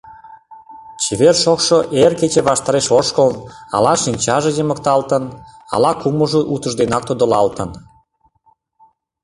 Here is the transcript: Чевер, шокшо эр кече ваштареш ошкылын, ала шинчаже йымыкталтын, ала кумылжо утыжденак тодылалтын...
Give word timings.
Чевер, 1.01 1.35
шокшо 1.43 1.77
эр 2.03 2.13
кече 2.19 2.41
ваштареш 2.49 2.87
ошкылын, 2.99 3.35
ала 3.75 3.93
шинчаже 4.03 4.51
йымыкталтын, 4.57 5.23
ала 5.73 5.91
кумылжо 6.01 6.39
утыжденак 6.53 7.03
тодылалтын... 7.07 7.69